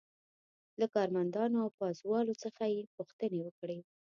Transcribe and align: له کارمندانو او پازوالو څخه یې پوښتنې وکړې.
له 0.79 0.85
کارمندانو 0.95 1.57
او 1.63 1.69
پازوالو 1.79 2.33
څخه 2.43 2.63
یې 2.73 2.81
پوښتنې 2.95 3.39
وکړې. 3.43 3.79